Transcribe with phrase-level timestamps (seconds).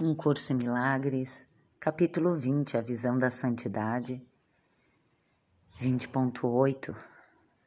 [0.00, 1.46] Um Curso em Milagres,
[1.78, 4.20] capítulo 20, a visão da santidade.
[5.80, 6.92] 20.8,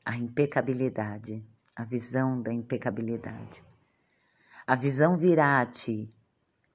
[0.04, 1.42] a impecabilidade,
[1.74, 3.64] a visão da impecabilidade.
[4.68, 6.10] A visão virá a ti,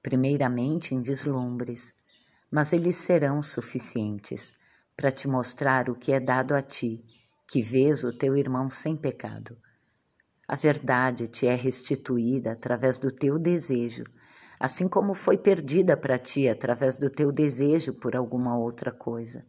[0.01, 1.93] primeiramente em vislumbres,
[2.49, 4.55] mas eles serão suficientes
[4.97, 7.05] para te mostrar o que é dado a ti,
[7.47, 9.55] que vês o teu irmão sem pecado.
[10.47, 14.03] A verdade te é restituída através do teu desejo
[14.63, 19.45] assim como foi perdida para ti através do teu desejo por alguma outra coisa.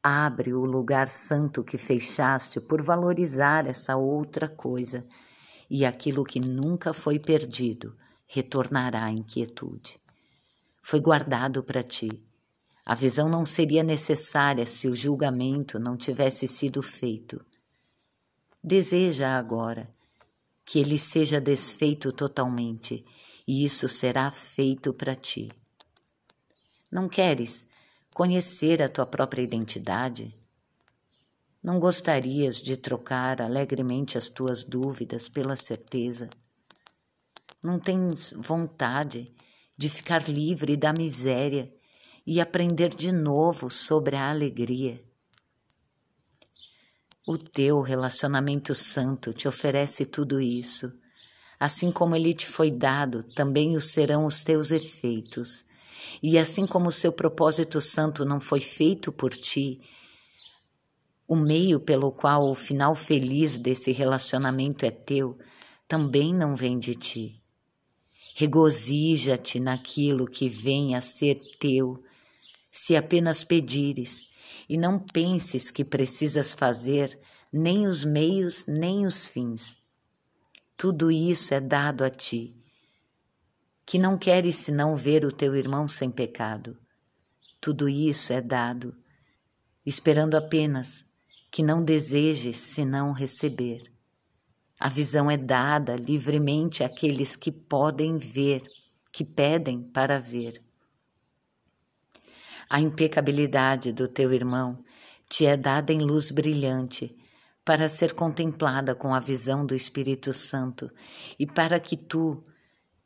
[0.00, 5.04] Abre o lugar santo que fechaste por valorizar essa outra coisa,
[5.68, 7.96] e aquilo que nunca foi perdido
[8.28, 10.00] retornará em quietude.
[10.80, 12.08] Foi guardado para ti.
[12.84, 17.44] A visão não seria necessária se o julgamento não tivesse sido feito.
[18.62, 19.90] Deseja agora
[20.64, 23.04] que ele seja desfeito totalmente
[23.46, 25.48] e isso será feito para ti.
[26.90, 27.66] Não queres
[28.12, 30.34] conhecer a tua própria identidade?
[31.62, 36.28] Não gostarias de trocar alegremente as tuas dúvidas pela certeza?
[37.62, 39.34] Não tens vontade
[39.76, 41.72] de ficar livre da miséria
[42.26, 45.02] e aprender de novo sobre a alegria?
[47.26, 50.92] O teu relacionamento santo te oferece tudo isso
[51.58, 55.64] Assim como ele te foi dado, também o serão os teus efeitos.
[56.22, 59.80] E assim como o seu propósito santo não foi feito por ti,
[61.26, 65.36] o meio pelo qual o final feliz desse relacionamento é teu,
[65.88, 67.42] também não vem de ti.
[68.34, 72.02] Regozija-te naquilo que vem a ser teu,
[72.70, 74.22] se apenas pedires,
[74.68, 77.18] e não penses que precisas fazer
[77.52, 79.76] nem os meios nem os fins
[80.76, 82.54] tudo isso é dado a ti,
[83.86, 86.76] que não queres senão ver o teu irmão sem pecado.
[87.58, 88.94] Tudo isso é dado,
[89.86, 91.06] esperando apenas
[91.50, 93.90] que não desejes senão receber.
[94.78, 98.62] A visão é dada livremente àqueles que podem ver,
[99.10, 100.62] que pedem para ver.
[102.68, 104.84] A impecabilidade do teu irmão
[105.26, 107.16] te é dada em luz brilhante
[107.66, 110.88] para ser contemplada com a visão do Espírito Santo
[111.36, 112.40] e para que tu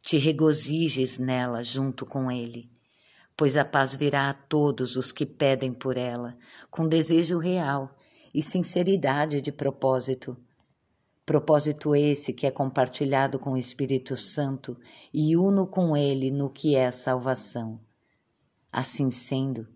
[0.03, 2.71] te regozijes nela junto com ele.
[3.35, 6.37] Pois a paz virá a todos os que pedem por ela,
[6.71, 7.89] com desejo real
[8.35, 10.37] e sinceridade de propósito.
[11.25, 14.77] Propósito esse que é compartilhado com o Espírito Santo
[15.11, 17.81] e uno com ele no que é a salvação.
[18.71, 19.67] Assim sendo,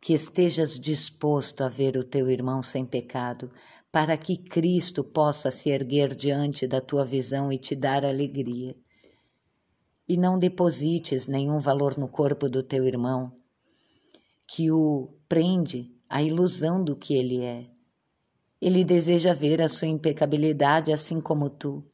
[0.00, 3.50] que estejas disposto a ver o teu irmão sem pecado,
[3.90, 8.76] para que Cristo possa se erguer diante da tua visão e te dar alegria.
[10.06, 13.32] E não deposites nenhum valor no corpo do teu irmão,
[14.46, 17.66] que o prende à ilusão do que ele é.
[18.60, 21.84] Ele deseja ver a sua impecabilidade assim como tu.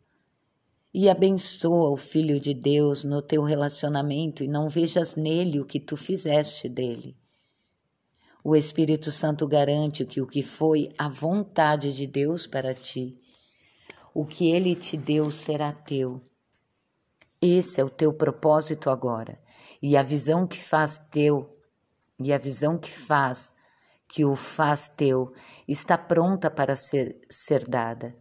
[0.93, 5.81] E abençoa o Filho de Deus no teu relacionamento e não vejas nele o que
[5.81, 7.17] tu fizeste dele.
[8.47, 13.19] O Espírito Santo garante que o que foi a vontade de Deus para ti,
[14.13, 16.21] o que ele te deu será teu.
[17.41, 19.41] Esse é o teu propósito agora,
[19.81, 21.57] e a visão que faz teu,
[22.21, 23.51] e a visão que faz,
[24.07, 25.33] que o faz teu,
[25.67, 28.15] está pronta para ser, ser dada.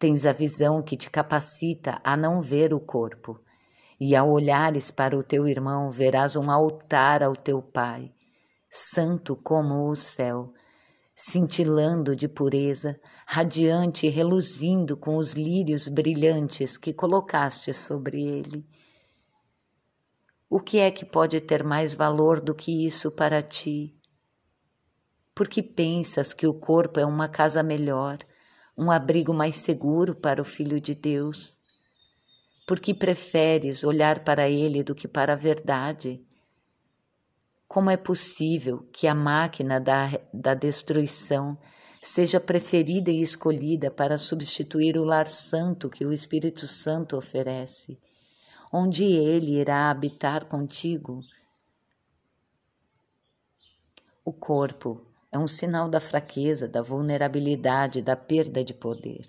[0.00, 3.40] Tens a visão que te capacita a não ver o corpo,
[4.00, 8.12] e ao olhares para o teu irmão, verás um altar ao teu Pai
[8.74, 10.54] santo como o céu,
[11.14, 18.64] cintilando de pureza, radiante e reluzindo com os lírios brilhantes que colocaste sobre ele.
[20.48, 23.94] O que é que pode ter mais valor do que isso para ti?
[25.34, 28.20] Porque pensas que o corpo é uma casa melhor,
[28.76, 31.58] um abrigo mais seguro para o Filho de Deus?
[32.66, 36.24] Porque preferes olhar para ele do que para a verdade?
[37.72, 41.56] Como é possível que a máquina da, da destruição
[42.02, 47.98] seja preferida e escolhida para substituir o lar santo que o Espírito Santo oferece,
[48.70, 51.22] onde ele irá habitar contigo?
[54.22, 59.26] O corpo é um sinal da fraqueza, da vulnerabilidade, da perda de poder.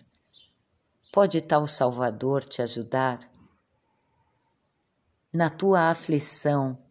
[1.14, 3.22] Pode tal Salvador te ajudar?
[5.32, 6.83] Na tua aflição,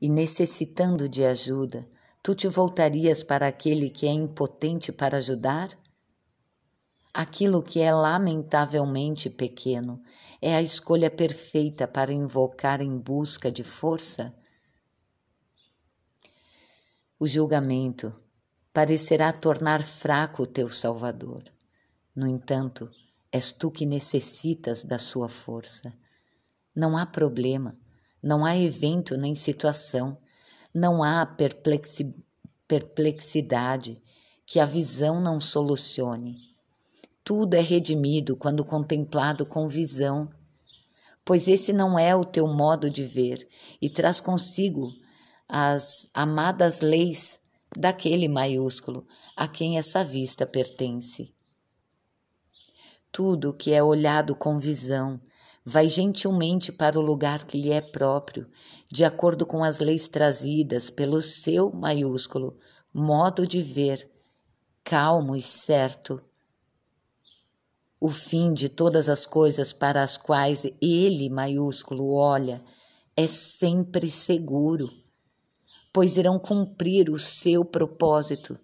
[0.00, 1.86] e necessitando de ajuda,
[2.22, 5.76] tu te voltarias para aquele que é impotente para ajudar?
[7.12, 10.00] Aquilo que é lamentavelmente pequeno
[10.40, 14.34] é a escolha perfeita para invocar em busca de força?
[17.18, 18.14] O julgamento
[18.72, 21.44] parecerá tornar fraco o teu Salvador.
[22.14, 22.88] No entanto,
[23.32, 25.92] és tu que necessitas da sua força.
[26.74, 27.76] Não há problema,
[28.22, 30.18] não há evento nem situação,
[30.74, 32.14] não há perplexi
[32.66, 34.00] perplexidade
[34.46, 36.36] que a visão não solucione.
[37.24, 40.30] Tudo é redimido quando contemplado com visão,
[41.24, 43.48] pois esse não é o teu modo de ver
[43.82, 44.92] e traz consigo
[45.48, 47.40] as amadas leis
[47.76, 49.06] daquele maiúsculo
[49.36, 51.34] a quem essa vista pertence.
[53.10, 55.20] Tudo que é olhado com visão
[55.64, 58.48] vai gentilmente para o lugar que lhe é próprio,
[58.90, 62.58] de acordo com as leis trazidas pelo seu maiúsculo
[62.92, 64.10] modo de ver,
[64.82, 66.20] calmo e certo.
[68.00, 72.64] O fim de todas as coisas para as quais ele maiúsculo olha
[73.16, 74.88] é sempre seguro,
[75.92, 78.58] pois irão cumprir o seu propósito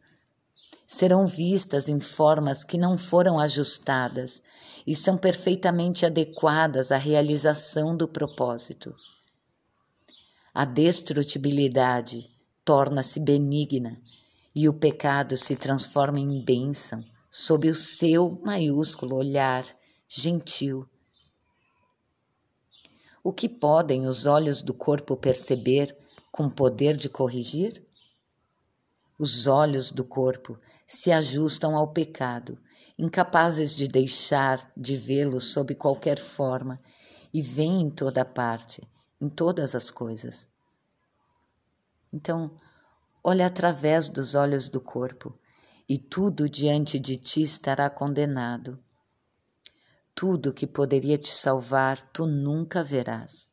[0.86, 4.40] serão vistas em formas que não foram ajustadas
[4.86, 8.94] e são perfeitamente adequadas à realização do propósito.
[10.54, 12.30] A destrutibilidade
[12.64, 14.00] torna-se benigna
[14.54, 19.66] e o pecado se transforma em bênção sob o seu maiúsculo olhar
[20.08, 20.88] gentil.
[23.22, 25.94] O que podem os olhos do corpo perceber
[26.32, 27.84] com poder de corrigir?
[29.18, 32.58] Os olhos do corpo se ajustam ao pecado,
[32.98, 36.80] incapazes de deixar de vê-lo sob qualquer forma,
[37.32, 38.86] e vêm em toda parte,
[39.20, 40.48] em todas as coisas.
[42.12, 42.56] Então,
[43.22, 45.38] olha através dos olhos do corpo,
[45.88, 48.82] e tudo diante de ti estará condenado.
[50.14, 53.50] Tudo que poderia te salvar, tu nunca verás.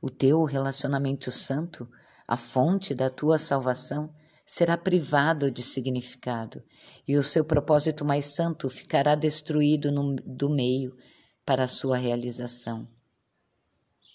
[0.00, 1.88] O teu relacionamento santo,
[2.28, 4.12] a fonte da tua salvação,
[4.44, 6.62] será privado de significado
[7.06, 10.96] e o seu propósito mais santo ficará destruído no, do meio
[11.44, 12.88] para a sua realização.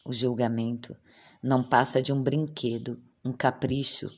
[0.06, 0.95] O julgamento
[1.41, 4.09] não passa de um brinquedo, um capricho,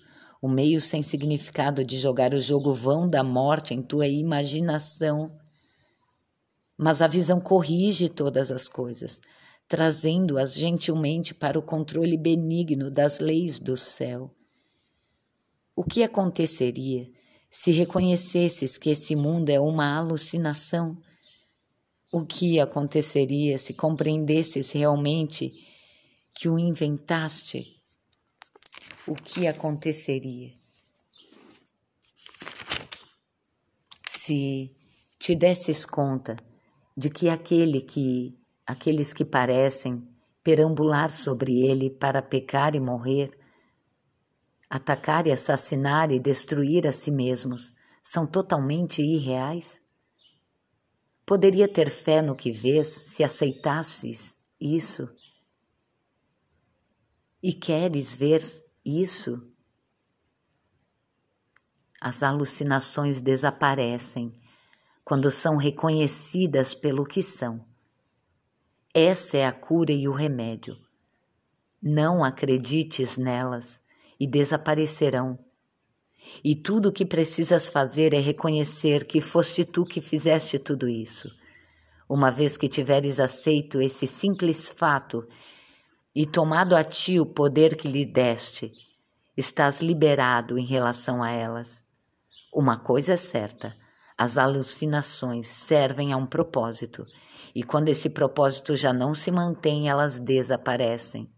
[0.41, 5.37] o um meio sem significado de jogar o jogo vão da morte em tua imaginação.
[6.77, 9.19] Mas a visão corrige todas as coisas,
[9.67, 14.33] trazendo-as gentilmente para o controle benigno das leis do céu
[15.79, 17.09] o que aconteceria
[17.49, 21.01] se reconhecesses que esse mundo é uma alucinação?
[22.11, 25.53] O que aconteceria se compreendesses realmente
[26.33, 27.81] que o inventaste?
[29.07, 30.51] O que aconteceria?
[34.09, 34.75] Se
[35.17, 36.35] te desses conta
[36.97, 38.37] de que aquele que
[38.67, 40.05] aqueles que parecem
[40.43, 43.38] perambular sobre ele para pecar e morrer
[44.69, 47.73] atacar e assassinar e destruir a si mesmos
[48.03, 49.81] são totalmente irreais?
[51.25, 55.09] Poderia ter fé no que vês se aceitasses isso?
[57.41, 58.41] E queres ver
[58.83, 59.47] isso?
[62.01, 64.33] As alucinações desaparecem
[65.03, 67.65] quando são reconhecidas pelo que são.
[68.93, 70.77] Essa é a cura e o remédio.
[71.81, 73.79] Não acredites nelas
[74.19, 75.39] e desaparecerão.
[76.43, 81.29] E tudo o que precisas fazer é reconhecer que foste tu que fizeste tudo isso.
[82.07, 85.27] Uma vez que tiveres aceito esse simples fato
[86.15, 88.71] e tomado a ti o poder que lhe deste,
[89.37, 91.83] estás liberado em relação a elas.
[92.53, 93.75] Uma coisa é certa:
[94.17, 97.05] as alucinações servem a um propósito,
[97.55, 101.31] e quando esse propósito já não se mantém, elas desaparecem.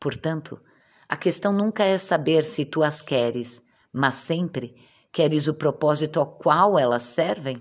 [0.00, 0.60] Portanto,
[1.12, 4.74] a questão nunca é saber se tu as queres, mas sempre
[5.12, 7.60] queres o propósito ao qual elas servem?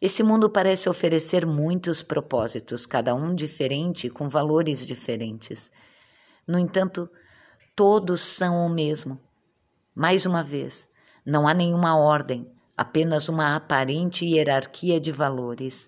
[0.00, 5.70] Esse mundo parece oferecer muitos propósitos, cada um diferente, com valores diferentes.
[6.48, 7.06] No entanto,
[7.74, 9.20] todos são o mesmo.
[9.94, 10.88] Mais uma vez,
[11.22, 15.86] não há nenhuma ordem, apenas uma aparente hierarquia de valores.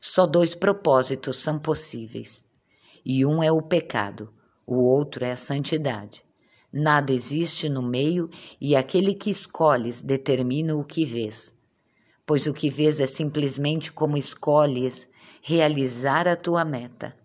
[0.00, 2.46] Só dois propósitos são possíveis
[3.10, 4.30] e um é o pecado,
[4.66, 6.22] o outro é a santidade.
[6.70, 8.28] Nada existe no meio
[8.60, 11.50] e aquele que escolhes determina o que vês.
[12.26, 15.08] Pois o que vês é simplesmente como escolhes
[15.40, 17.16] realizar a tua meta.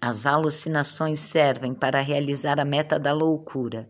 [0.00, 3.86] As alucinações servem para realizar a meta da loucura,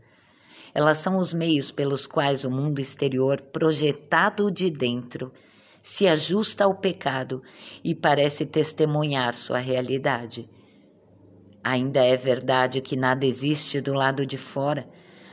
[0.74, 5.32] Elas são os meios pelos quais o mundo exterior, projetado de dentro,
[5.90, 7.42] se ajusta ao pecado
[7.82, 10.46] e parece testemunhar sua realidade.
[11.64, 14.86] Ainda é verdade que nada existe do lado de fora.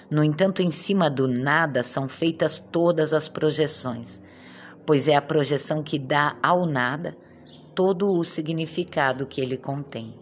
[0.09, 4.21] No entanto, em cima do nada são feitas todas as projeções,
[4.87, 7.17] pois é a projeção que dá ao nada
[7.75, 10.17] todo o significado que ele contém.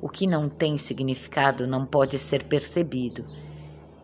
[0.00, 3.24] O que não tem significado não pode ser percebido,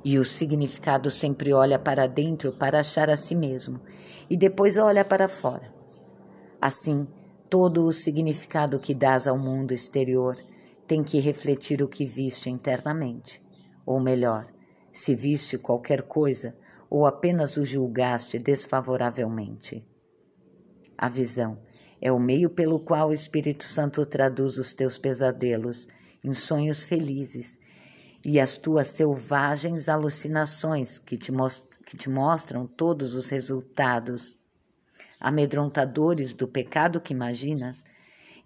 [0.05, 3.81] e o significado sempre olha para dentro para achar a si mesmo
[4.29, 5.73] e depois olha para fora.
[6.61, 7.09] Assim,
[7.49, 10.37] todo o significado que dás ao mundo exterior
[10.87, 13.43] tem que refletir o que viste internamente.
[13.87, 14.47] Ou melhor,
[14.93, 16.55] se viste qualquer coisa
[16.91, 19.85] ou apenas o julgaste desfavoravelmente.
[20.97, 21.59] A visão
[22.01, 25.89] é o meio pelo qual o Espírito Santo traduz os teus pesadelos
[26.23, 27.59] em sonhos felizes
[28.25, 31.31] e as tuas selvagens alucinações que te,
[31.87, 34.35] que te mostram todos os resultados
[35.21, 37.85] amedrontadores do pecado que imaginas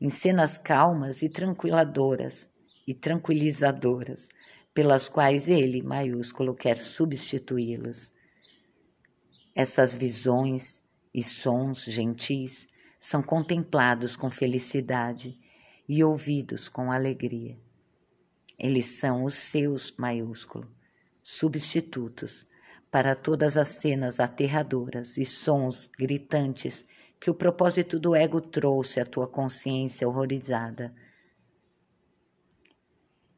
[0.01, 2.49] em cenas calmas e tranquiladoras
[2.87, 4.29] e tranquilizadoras
[4.75, 8.13] pelas quais ele, maiúsculo, quer substituí-los.
[9.55, 10.81] Essas visões
[11.13, 12.67] e sons gentis
[13.01, 15.39] são contemplados com felicidade
[15.89, 17.59] e ouvidos com alegria.
[18.59, 20.69] Eles são os seus, maiúsculo,
[21.23, 22.47] substitutos
[22.91, 26.85] para todas as cenas aterradoras e sons gritantes
[27.21, 30.95] que o propósito do ego trouxe à tua consciência horrorizada.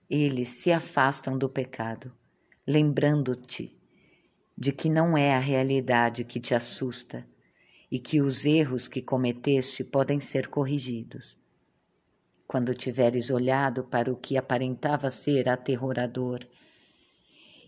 [0.08, 2.12] Eles se afastam do pecado,
[2.66, 3.76] lembrando-te
[4.56, 7.26] de que não é a realidade que te assusta,
[7.90, 11.39] e que os erros que cometeste podem ser corrigidos.
[12.50, 16.44] Quando tiveres olhado para o que aparentava ser aterrorador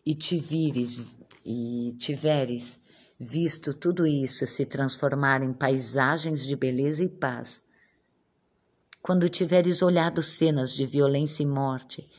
[0.04, 1.00] e te vires
[1.46, 2.80] e tiveres
[3.16, 7.62] visto tudo isso se transformar em paisagens de beleza e paz,
[9.00, 12.10] quando tiveres olhado cenas de violência e morte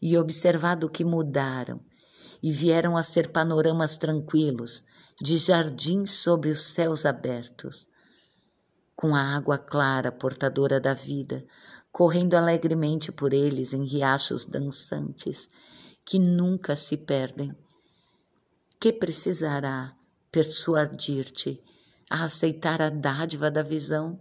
[0.00, 1.80] e observado que mudaram
[2.40, 4.84] e vieram a ser panoramas tranquilos
[5.20, 7.84] de jardins sobre os céus abertos,
[8.94, 11.44] com a água clara portadora da vida,
[11.90, 15.48] correndo alegremente por eles em riachos dançantes
[16.04, 17.54] que nunca se perdem.
[18.80, 19.96] Que precisará
[20.30, 21.62] persuadir-te
[22.10, 24.20] a aceitar a dádiva da visão?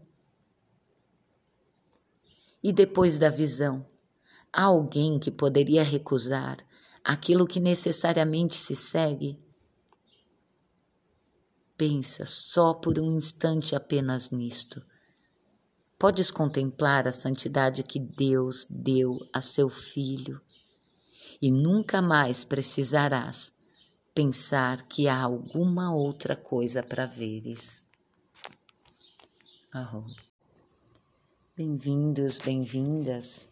[2.63, 3.85] E depois da visão,
[4.53, 6.57] há alguém que poderia recusar
[7.03, 9.39] aquilo que necessariamente se segue?
[11.81, 14.85] Pensa só por um instante apenas nisto.
[15.97, 20.39] Podes contemplar a santidade que Deus deu a seu Filho
[21.41, 23.51] e nunca mais precisarás
[24.13, 27.83] pensar que há alguma outra coisa para veres.
[31.57, 33.49] Bem-vindos, bem-vindas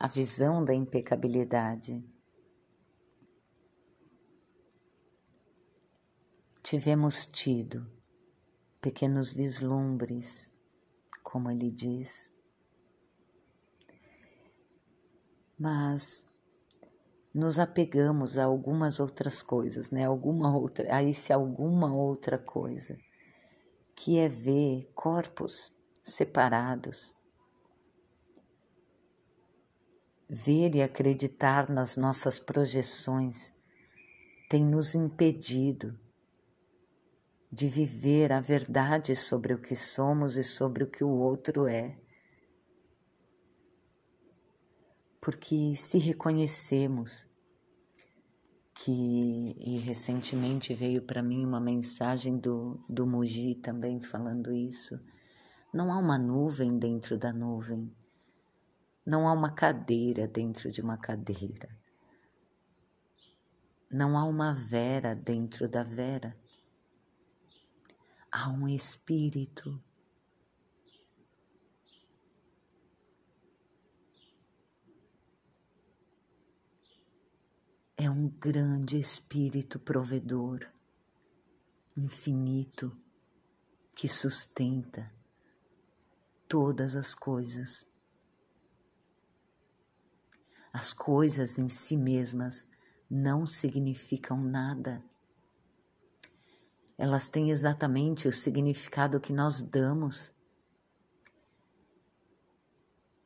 [0.00, 2.02] à visão da impecabilidade.
[6.68, 7.90] Tivemos tido
[8.78, 10.52] pequenos vislumbres,
[11.22, 12.30] como ele diz,
[15.58, 16.26] mas
[17.32, 20.04] nos apegamos a algumas outras coisas, né?
[20.04, 22.98] Alguma outra, a esse alguma outra coisa,
[23.94, 25.72] que é ver corpos
[26.04, 27.16] separados,
[30.28, 33.54] ver e acreditar nas nossas projeções
[34.50, 35.98] tem nos impedido
[37.50, 41.98] de viver a verdade sobre o que somos e sobre o que o outro é.
[45.20, 47.26] Porque se reconhecemos
[48.74, 55.00] que, e recentemente veio para mim uma mensagem do, do Muji também falando isso,
[55.72, 57.92] não há uma nuvem dentro da nuvem,
[59.04, 61.68] não há uma cadeira dentro de uma cadeira,
[63.90, 66.36] não há uma vera dentro da vera
[68.30, 69.82] há um espírito.
[77.96, 80.60] É um grande espírito provedor,
[81.96, 82.96] infinito,
[83.96, 85.12] que sustenta
[86.46, 87.88] todas as coisas.
[90.72, 92.64] As coisas em si mesmas
[93.10, 95.02] não significam nada
[96.98, 100.34] elas têm exatamente o significado que nós damos.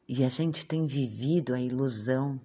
[0.06, 2.38] E a gente tem vivido a ilusão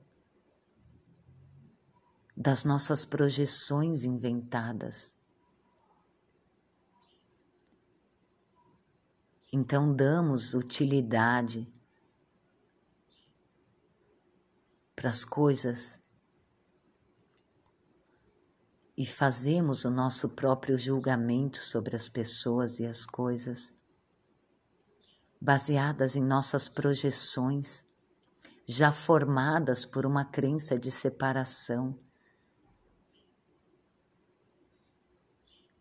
[2.36, 5.18] das nossas projeções inventadas.
[9.52, 11.68] Então damos utilidade
[14.96, 16.00] para as coisas
[18.98, 23.72] e fazemos o nosso próprio julgamento sobre as pessoas e as coisas,
[25.40, 27.86] baseadas em nossas projeções,
[28.66, 31.98] já formadas por uma crença de separação.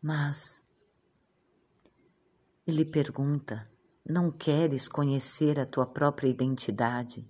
[0.03, 0.63] Mas
[2.67, 3.65] ele pergunta:
[4.05, 7.27] não queres conhecer a tua própria identidade?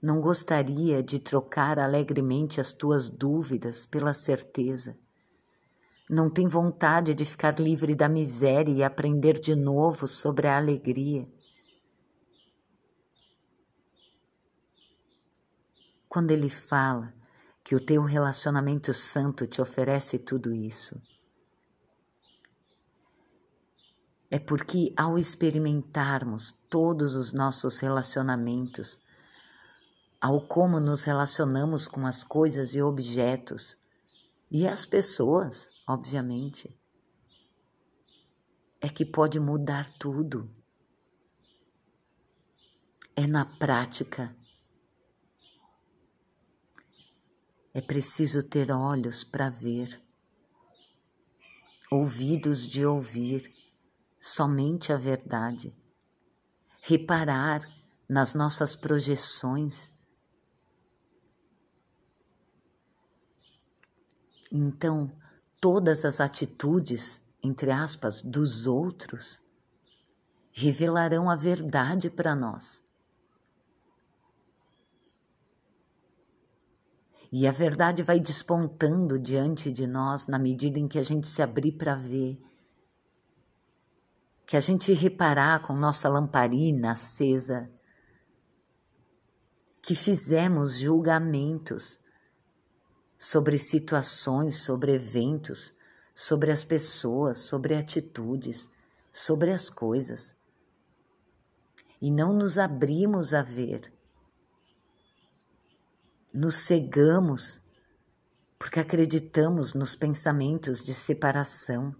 [0.00, 4.96] Não gostaria de trocar alegremente as tuas dúvidas pela certeza?
[6.08, 11.28] Não tem vontade de ficar livre da miséria e aprender de novo sobre a alegria?
[16.08, 17.12] Quando ele fala
[17.64, 20.98] que o teu relacionamento santo te oferece tudo isso,
[24.30, 29.00] é porque ao experimentarmos todos os nossos relacionamentos,
[30.20, 33.76] ao como nos relacionamos com as coisas e objetos
[34.50, 36.74] e as pessoas, obviamente,
[38.80, 40.50] é que pode mudar tudo.
[43.14, 44.34] É na prática.
[47.74, 50.02] É preciso ter olhos para ver,
[51.90, 53.50] ouvidos de ouvir
[54.18, 55.76] somente a verdade,
[56.80, 57.60] reparar
[58.08, 59.92] nas nossas projeções.
[64.50, 65.10] Então,
[65.60, 69.40] todas as atitudes, entre aspas, dos outros
[70.52, 72.82] revelarão a verdade para nós.
[77.30, 81.42] E a verdade vai despontando diante de nós na medida em que a gente se
[81.42, 82.40] abrir para ver
[84.48, 87.70] que a gente reparar com nossa lamparina acesa
[89.82, 92.00] que fizemos julgamentos
[93.18, 95.74] sobre situações, sobre eventos,
[96.14, 98.70] sobre as pessoas, sobre atitudes,
[99.10, 100.36] sobre as coisas.
[102.00, 103.92] E não nos abrimos a ver.
[106.32, 107.60] Nos cegamos
[108.58, 111.94] porque acreditamos nos pensamentos de separação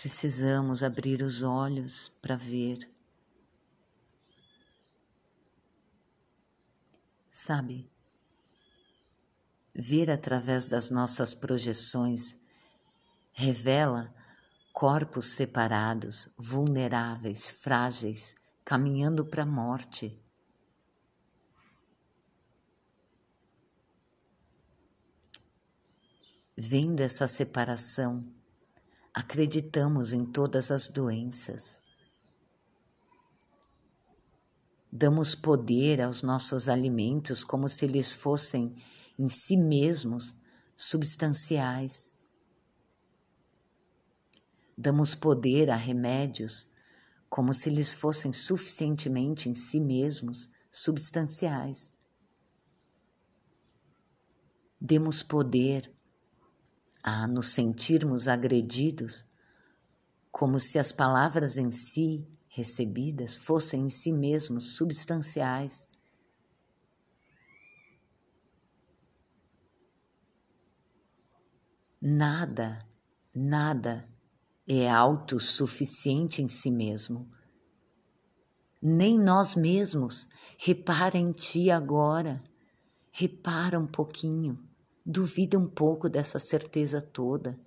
[0.00, 2.88] Precisamos abrir os olhos para ver.
[7.32, 7.90] Sabe,
[9.74, 12.36] ver através das nossas projeções
[13.32, 14.14] revela
[14.72, 20.16] corpos separados, vulneráveis, frágeis, caminhando para a morte.
[26.56, 28.37] Vendo essa separação,
[29.18, 31.76] acreditamos em todas as doenças.
[34.92, 38.76] Damos poder aos nossos alimentos como se eles fossem
[39.18, 40.36] em si mesmos
[40.76, 42.12] substanciais.
[44.76, 46.68] Damos poder a remédios
[47.28, 51.90] como se eles fossem suficientemente em si mesmos substanciais.
[54.80, 55.92] Demos poder
[57.08, 59.24] a nos sentirmos agredidos,
[60.30, 65.86] como se as palavras em si recebidas fossem em si mesmos substanciais.
[72.00, 72.86] Nada,
[73.34, 74.04] nada
[74.66, 77.28] é autossuficiente em si mesmo.
[78.82, 80.28] Nem nós mesmos.
[80.58, 82.40] Repara em ti agora.
[83.10, 84.62] Repara um pouquinho.
[85.10, 87.58] Duvida um pouco dessa certeza toda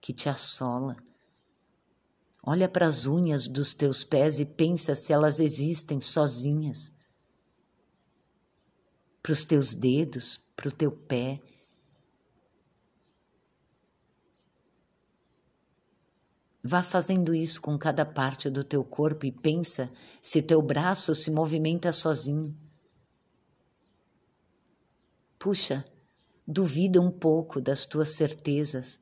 [0.00, 0.94] que te assola.
[2.40, 6.92] Olha para as unhas dos teus pés e pensa se elas existem sozinhas.
[9.20, 11.40] Para os teus dedos, para o teu pé.
[16.62, 19.90] Vá fazendo isso com cada parte do teu corpo e pensa
[20.22, 22.56] se teu braço se movimenta sozinho.
[25.40, 25.84] Puxa,
[26.50, 28.98] Duvida um pouco das tuas certezas.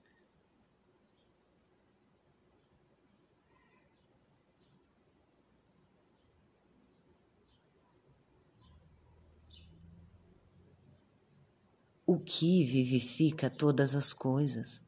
[12.05, 14.83] O que vivifica todas as coisas?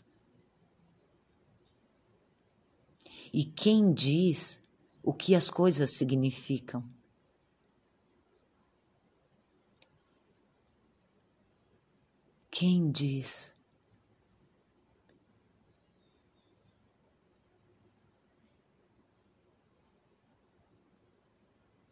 [3.32, 4.60] E quem diz
[5.00, 6.97] o que as coisas significam?
[12.60, 13.54] Quem diz?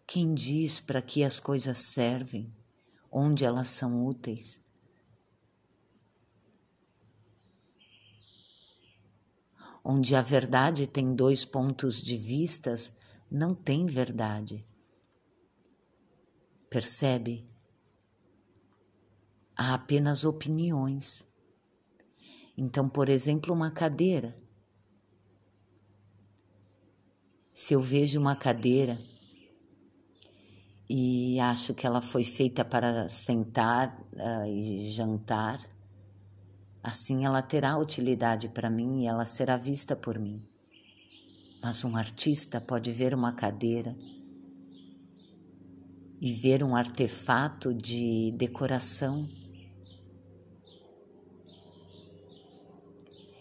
[0.05, 2.53] Quem diz para que as coisas servem,
[3.13, 4.61] onde elas são úteis?
[9.85, 12.93] Onde a verdade tem dois pontos de vistas,
[13.31, 14.67] não tem verdade.
[16.69, 17.49] Percebe?
[19.57, 21.27] Há apenas opiniões.
[22.57, 24.37] Então, por exemplo, uma cadeira.
[27.55, 28.99] Se eu vejo uma cadeira
[30.89, 35.65] e acho que ela foi feita para sentar uh, e jantar.
[36.83, 40.41] Assim ela terá utilidade para mim e ela será vista por mim.
[41.61, 43.97] Mas um artista pode ver uma cadeira
[46.21, 49.29] e ver um artefato de decoração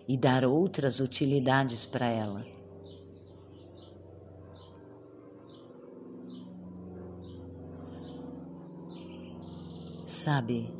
[0.08, 2.46] e dar outras utilidades para ela.
[10.26, 10.74] sabe,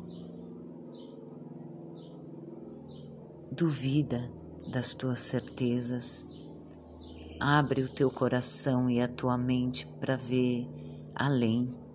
[3.52, 4.28] duvida
[4.72, 6.26] das tuas certezas,
[7.38, 10.66] abre o teu coração e a tua mente para ver
[11.14, 11.85] além.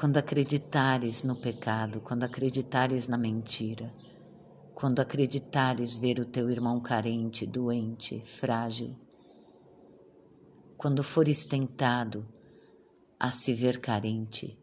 [0.00, 3.94] Quando acreditares no pecado, quando acreditares na mentira,
[4.74, 8.96] quando acreditares ver o teu irmão carente, doente, frágil,
[10.78, 12.26] quando fores tentado
[13.18, 14.58] a se ver carente.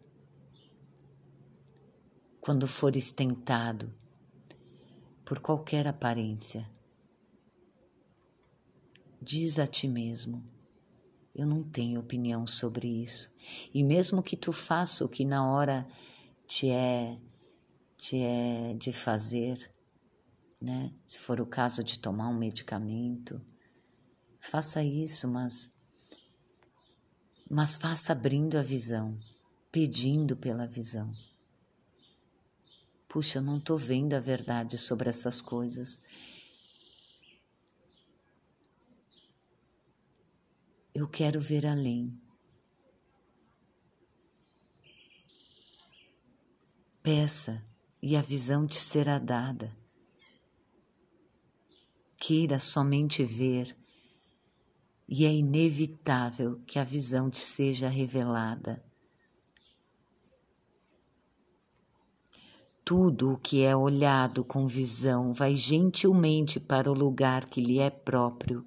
[2.41, 3.93] Quando fores tentado
[5.23, 6.67] por qualquer aparência,
[9.21, 10.56] diz a ti mesmo:
[11.37, 13.29] Eu não tenho opinião sobre isso.
[13.71, 15.87] E mesmo que tu faça o que na hora
[16.47, 17.15] te é,
[17.95, 19.71] te é de fazer,
[20.59, 20.91] né?
[21.05, 23.39] Se for o caso de tomar um medicamento,
[24.39, 25.71] faça isso, mas
[27.49, 29.17] mas faça abrindo a visão,
[29.71, 31.13] pedindo pela visão.
[33.07, 35.99] Puxa, eu não estou vendo a verdade sobre essas coisas.
[40.99, 42.19] Eu quero ver além.
[47.03, 47.63] Peça
[48.01, 49.71] e a visão te será dada.
[52.19, 53.77] Queira somente ver
[55.07, 58.83] e é inevitável que a visão te seja revelada.
[62.83, 67.91] Tudo o que é olhado com visão vai gentilmente para o lugar que lhe é
[67.91, 68.65] próprio,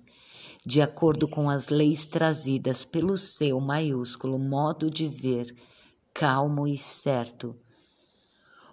[0.65, 5.55] de acordo com as leis trazidas pelo seu maiúsculo modo de ver,
[6.13, 7.57] calmo e certo.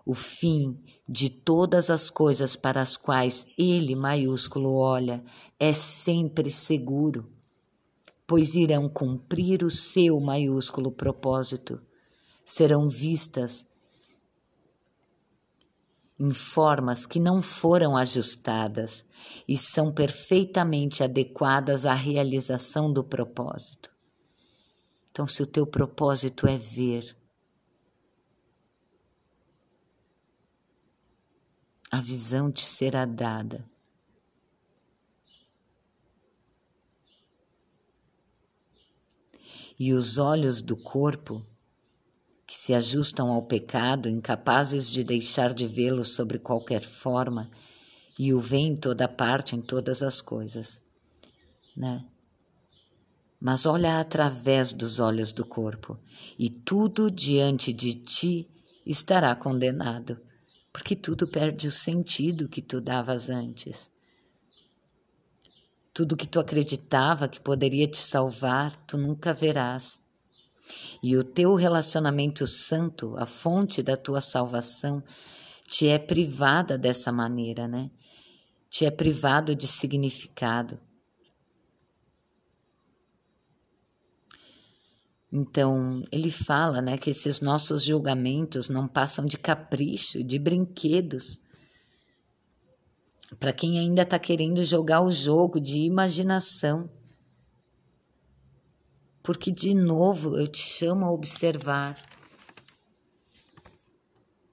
[0.05, 5.23] O fim de todas as coisas para as quais ele maiúsculo olha
[5.59, 7.37] é sempre seguro
[8.27, 11.79] pois irão cumprir o seu maiúsculo propósito,
[12.43, 13.65] serão vistas
[16.19, 19.05] em formas que não foram ajustadas
[19.47, 23.91] e são perfeitamente adequadas à realização do propósito.
[25.11, 27.15] Então, se o teu propósito é ver,
[31.91, 33.65] a visão te será dada
[39.79, 41.45] e os olhos do corpo,
[42.47, 47.51] que se ajustam ao pecado, incapazes de deixar de vê-lo sobre qualquer forma,
[48.17, 50.81] e o vê em toda parte, em todas as coisas,
[51.75, 52.05] né?
[53.39, 55.99] Mas olha através dos olhos do corpo,
[56.39, 58.49] e tudo diante de ti
[58.85, 60.17] estará condenado,
[60.71, 63.91] porque tudo perde o sentido que tu davas antes.
[65.93, 69.99] Tudo que tu acreditava que poderia te salvar, tu nunca verás.
[71.01, 75.03] E o teu relacionamento santo, a fonte da tua salvação,
[75.69, 77.89] te é privada dessa maneira, né?
[78.69, 80.79] Te é privado de significado.
[85.31, 91.39] Então, ele fala, né, que esses nossos julgamentos não passam de capricho, de brinquedos
[93.39, 96.89] para quem ainda está querendo jogar o jogo de imaginação.
[99.27, 102.01] Porque, de novo, eu te chamo a observar.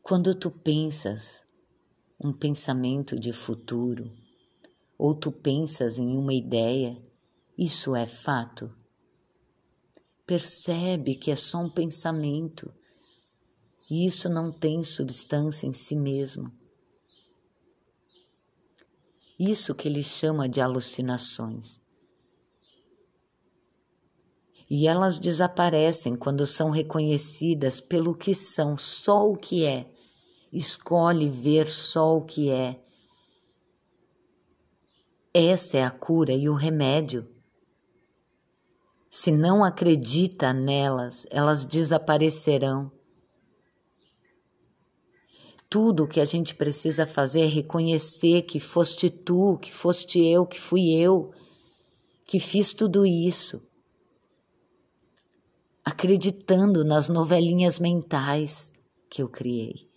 [0.03, 1.45] Quando tu pensas
[2.21, 4.13] um pensamento de futuro,
[4.99, 7.01] ou tu pensas em uma ideia,
[7.57, 8.75] isso é fato.
[10.27, 12.75] Percebe que é só um pensamento
[13.89, 16.51] e isso não tem substância em si mesmo.
[19.39, 21.84] Isso que ele chama de alucinações.
[24.68, 29.87] E elas desaparecem quando são reconhecidas pelo que são, só o que é.
[30.53, 32.81] Escolhe ver só o que é.
[35.33, 37.29] Essa é a cura e o remédio.
[39.11, 42.90] Se não acredita nelas, elas desaparecerão.
[45.68, 50.46] Tudo o que a gente precisa fazer é reconhecer que foste tu, que foste eu,
[50.46, 51.33] que fui eu,
[52.24, 53.61] que fiz tudo isso.
[55.85, 58.73] Acreditando nas novelinhas mentais
[59.09, 59.88] que eu criei.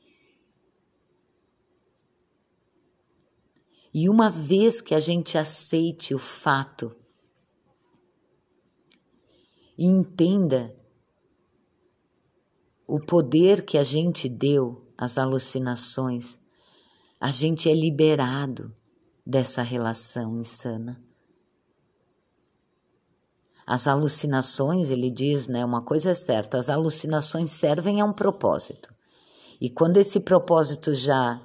[3.94, 6.96] E uma vez que a gente aceite o fato
[9.78, 10.76] e entenda
[12.86, 16.38] o poder que a gente deu as alucinações,
[17.20, 18.74] a gente é liberado
[19.26, 21.00] dessa relação insana.
[23.68, 28.96] As alucinações, ele diz, né, uma coisa é certa, as alucinações servem a um propósito.
[29.60, 31.42] E quando esse propósito já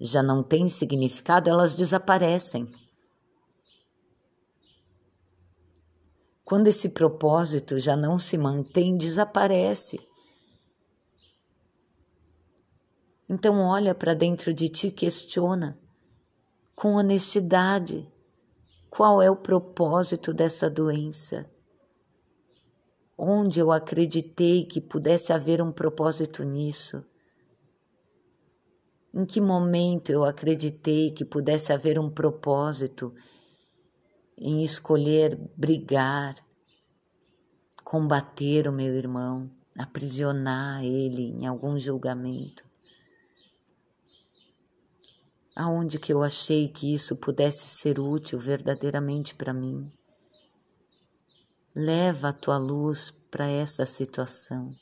[0.00, 2.70] já não tem significado, elas desaparecem.
[6.44, 9.98] Quando esse propósito já não se mantém, desaparece.
[13.28, 15.78] Então olha para dentro de ti, questiona
[16.74, 18.06] com honestidade
[18.90, 21.55] qual é o propósito dessa doença.
[23.18, 27.02] Onde eu acreditei que pudesse haver um propósito nisso?
[29.14, 33.14] Em que momento eu acreditei que pudesse haver um propósito
[34.36, 36.34] em escolher brigar,
[37.82, 42.66] combater o meu irmão, aprisionar ele em algum julgamento?
[45.56, 49.90] Aonde que eu achei que isso pudesse ser útil verdadeiramente para mim?
[51.78, 54.74] Leva a tua luz para essa situação.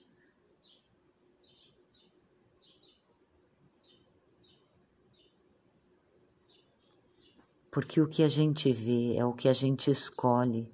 [7.72, 10.72] Porque o que a gente vê é o que a gente escolhe,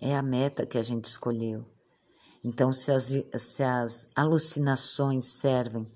[0.00, 1.64] é a meta que a gente escolheu.
[2.42, 5.86] Então, se as, se as alucinações servem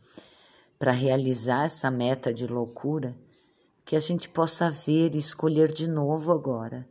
[0.79, 3.19] para realizar essa meta de loucura,
[3.85, 6.89] que a gente possa ver e escolher de novo agora.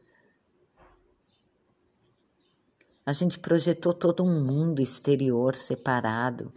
[3.10, 6.54] A gente projetou todo um mundo exterior separado,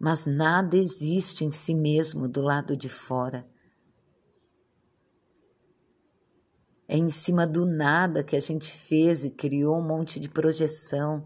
[0.00, 3.46] mas nada existe em si mesmo do lado de fora.
[6.88, 11.24] É em cima do nada que a gente fez e criou um monte de projeção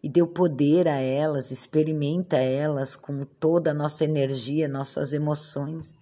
[0.00, 5.96] e deu poder a elas, experimenta elas com toda a nossa energia, nossas emoções.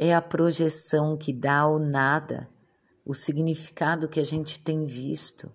[0.00, 2.48] É a projeção que dá ao nada
[3.04, 5.52] o significado que a gente tem visto.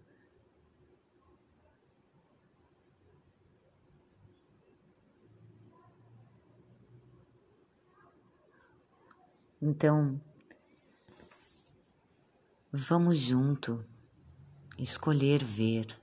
[9.61, 10.21] Então,
[12.77, 13.85] Vamos junto
[14.77, 15.97] escolher ver.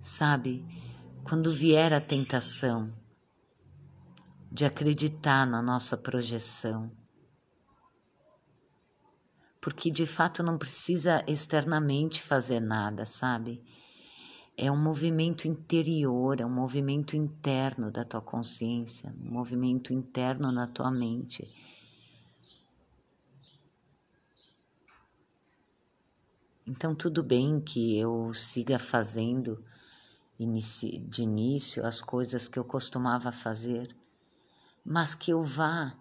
[0.00, 0.64] Sabe,
[1.24, 2.94] quando vier a tentação
[4.54, 6.88] de acreditar na nossa projeção,
[9.60, 13.60] porque de fato não precisa externamente fazer nada, sabe?
[14.56, 20.68] É um movimento interior, é um movimento interno da tua consciência, um movimento interno na
[20.68, 21.52] tua mente
[26.66, 29.62] Então, tudo bem que eu siga fazendo
[30.38, 33.94] de início as coisas que eu costumava fazer,
[34.84, 35.92] mas que eu vá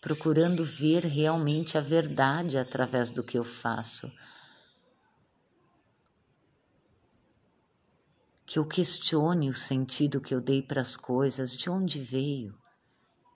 [0.00, 4.12] procurando ver realmente a verdade através do que eu faço.
[8.44, 12.58] Que eu questione o sentido que eu dei para as coisas, de onde veio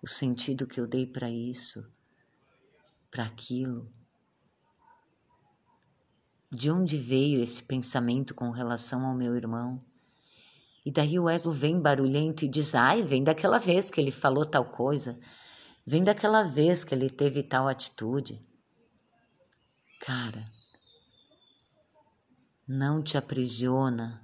[0.02, 1.88] o sentido que eu dei para isso,
[3.10, 3.88] para aquilo.
[6.50, 9.82] De onde veio esse pensamento com relação ao meu irmão?
[10.86, 14.46] E daí o ego vem barulhento e diz: ai, vem daquela vez que ele falou
[14.46, 15.18] tal coisa,
[15.84, 18.40] vem daquela vez que ele teve tal atitude.
[20.00, 20.48] Cara,
[22.68, 24.22] não te aprisiona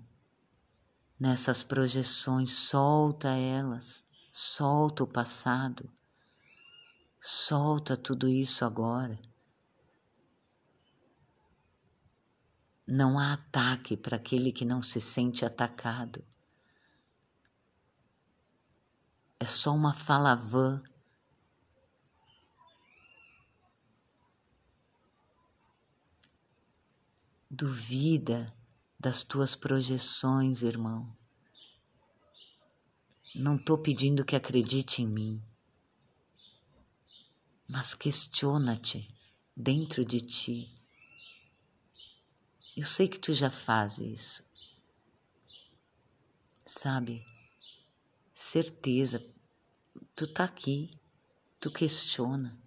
[1.18, 4.05] nessas projeções, solta elas.
[4.31, 5.92] Solta o passado.
[7.20, 9.18] Solta tudo isso agora.
[12.87, 16.25] Não há ataque para aquele que não se sente atacado.
[19.42, 20.81] É só uma fala vã.
[27.50, 28.55] Duvida
[29.00, 31.12] das tuas projeções, irmão.
[33.35, 35.42] Não estou pedindo que acredite em mim,
[37.68, 39.12] mas questiona-te
[39.57, 40.72] dentro de ti.
[42.76, 44.44] Eu sei que tu já faz isso.
[46.64, 47.26] Sabe?
[48.33, 49.31] Certeza,
[50.14, 50.90] tu tá aqui,
[51.61, 52.59] tu questiona.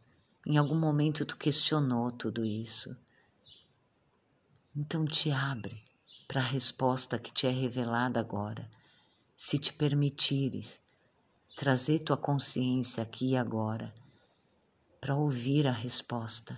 [0.46, 2.96] Em algum momento tu questionou tudo isso.
[4.76, 5.84] Então te abre
[6.28, 8.70] para a resposta que te é revelada agora,
[9.38, 10.80] se te permitires
[11.56, 13.94] trazer tua consciência aqui e agora
[15.00, 16.58] para ouvir a resposta.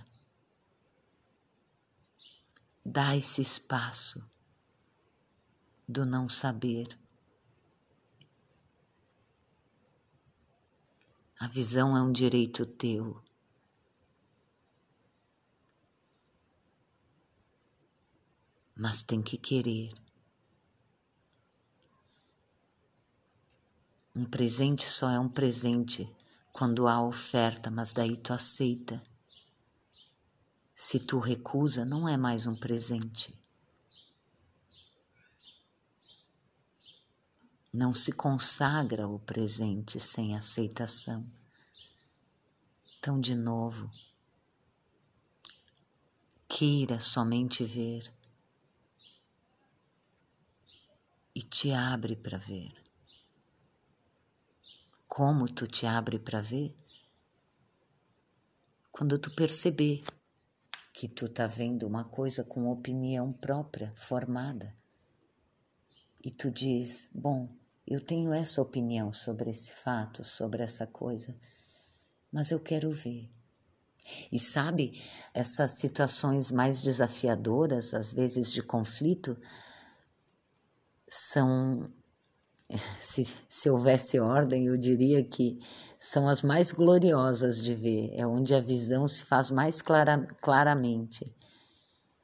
[2.84, 4.26] Dá esse espaço
[5.88, 6.97] do não saber.
[11.39, 13.23] A visão é um direito teu.
[18.76, 19.93] Mas tem que querer.
[24.15, 26.12] Um presente só é um presente
[26.52, 29.00] quando há oferta, mas daí tu aceita.
[30.73, 33.32] Se tu recusa, não é mais um presente.
[37.77, 41.23] Não se consagra o presente sem aceitação.
[42.97, 43.87] Então, de novo,
[46.47, 48.11] queira somente ver
[51.35, 52.73] e te abre para ver.
[55.07, 56.75] Como tu te abre para ver?
[58.91, 60.03] Quando tu perceber
[60.91, 64.75] que tu tá vendo uma coisa com opinião própria, formada,
[66.25, 67.47] e tu diz: Bom,
[67.88, 71.34] eu tenho essa opinião sobre esse fato, sobre essa coisa,
[72.32, 73.30] mas eu quero ver.
[74.32, 75.02] E sabe,
[75.34, 79.38] essas situações mais desafiadoras, às vezes de conflito,
[81.08, 81.89] são.
[83.00, 85.58] Se, se houvesse ordem, eu diria que
[85.97, 91.34] são as mais gloriosas de ver, é onde a visão se faz mais clara, claramente.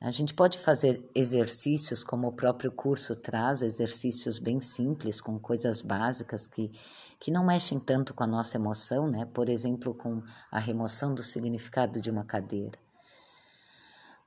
[0.03, 5.81] A gente pode fazer exercícios, como o próprio curso traz, exercícios bem simples, com coisas
[5.81, 6.69] básicas que,
[7.17, 9.25] que não mexem tanto com a nossa emoção, né?
[9.25, 12.77] Por exemplo, com a remoção do significado de uma cadeira.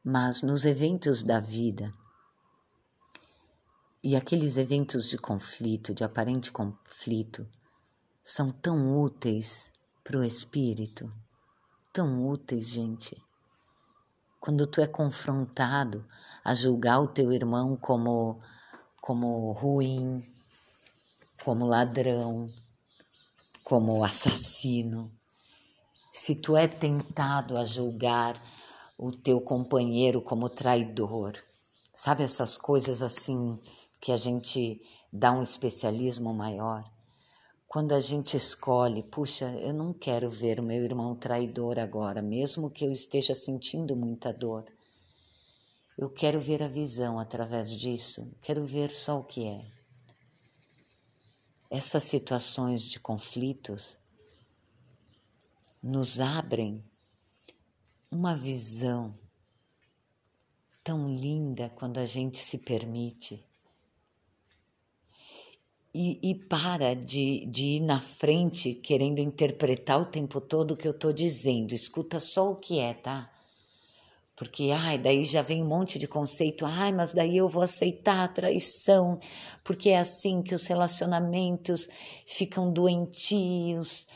[0.03, 1.93] Mas nos eventos da vida,
[4.03, 7.47] e aqueles eventos de conflito, de aparente conflito,
[8.25, 9.71] são tão úteis
[10.03, 11.13] para o espírito,
[11.93, 13.26] tão úteis, gente
[14.47, 16.07] quando tu é confrontado
[16.45, 18.41] a julgar o teu irmão como
[19.01, 20.23] como ruim,
[21.45, 22.49] como ladrão,
[23.65, 25.11] como assassino,
[26.13, 28.41] se tu é tentado a julgar
[28.97, 31.33] o teu companheiro como traidor,
[31.93, 33.59] sabe essas coisas assim
[34.01, 34.81] que a gente
[35.13, 36.89] dá um especialismo maior?
[37.69, 42.71] Quando a gente escolhe, puxa, eu não quero ver o meu irmão traidor agora, mesmo
[42.71, 44.65] que eu esteja sentindo muita dor.
[45.97, 49.65] Eu quero ver a visão através disso, quero ver só o que é.
[51.71, 53.97] Essas situações de conflitos
[55.83, 56.85] nos abrem
[58.11, 59.15] uma visão
[60.83, 63.46] tão linda quando a gente se permite
[65.97, 70.87] e, e para de, de ir na frente querendo interpretar o tempo todo o que
[70.87, 71.73] eu estou dizendo.
[71.73, 73.31] Escuta só o que é, tá?
[74.37, 78.23] Porque, ai, daí já vem um monte de conceito, ai, mas daí eu vou aceitar
[78.23, 79.19] a traição,
[79.65, 81.89] porque é assim que os relacionamentos
[82.27, 84.07] ficam doentios,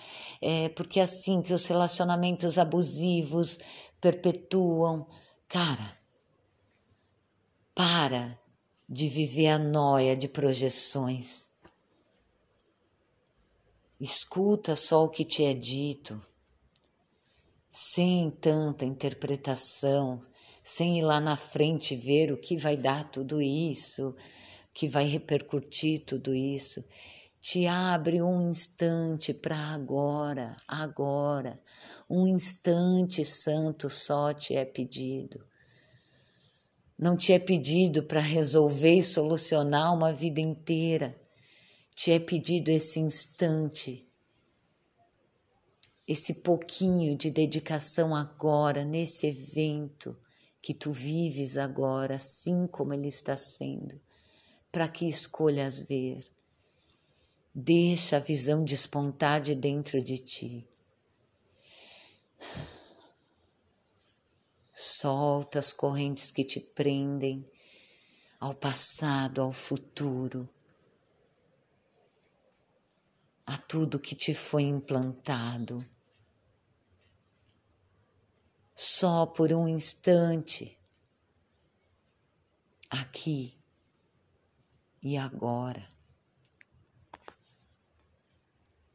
[0.42, 3.58] é, porque é assim que os relacionamentos abusivos
[3.98, 5.06] perpetuam.
[5.48, 5.96] Cara,
[7.74, 8.38] para
[8.86, 11.49] de viver a noia de projeções.
[14.00, 16.18] Escuta só o que te é dito,
[17.70, 20.22] sem tanta interpretação,
[20.62, 24.16] sem ir lá na frente ver o que vai dar tudo isso,
[24.72, 26.82] que vai repercutir tudo isso.
[27.42, 31.60] Te abre um instante para agora, agora.
[32.08, 35.44] Um instante santo só te é pedido.
[36.98, 41.19] Não te é pedido para resolver e solucionar uma vida inteira
[41.94, 44.10] te é pedido esse instante
[46.10, 50.18] esse pouquinho de dedicação agora, nesse evento
[50.60, 54.00] que tu vives agora, assim como ele está sendo,
[54.72, 56.26] para que escolhas ver.
[57.54, 60.68] Deixa a visão despontar de dentro de ti.
[64.74, 67.48] Solta as correntes que te prendem
[68.40, 70.48] ao passado, ao futuro,
[73.50, 75.84] a tudo que te foi implantado.
[78.72, 80.78] Só por um instante,
[82.88, 83.60] aqui
[85.02, 85.90] e agora.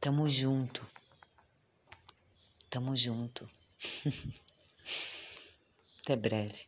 [0.00, 0.86] Tamo junto.
[2.70, 3.46] Tamo junto.
[6.00, 6.66] Até breve.